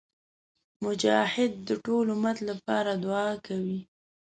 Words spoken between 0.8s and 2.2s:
مجاهد د ټول